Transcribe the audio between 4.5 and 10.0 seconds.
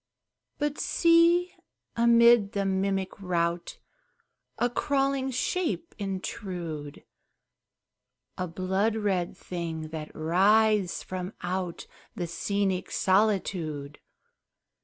A crawling shape intrude! A blood red thing